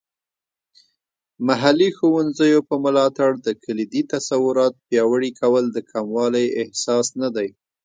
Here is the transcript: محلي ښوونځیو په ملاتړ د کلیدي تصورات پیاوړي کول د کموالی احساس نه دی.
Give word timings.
محلي 1.47 1.89
ښوونځیو 1.97 2.59
په 2.69 2.75
ملاتړ 2.83 3.29
د 3.45 3.47
کلیدي 3.63 4.01
تصورات 4.13 4.73
پیاوړي 4.87 5.31
کول 5.41 5.63
د 5.71 5.77
کموالی 5.91 6.45
احساس 6.61 7.07
نه 7.21 7.29
دی. 7.35 7.47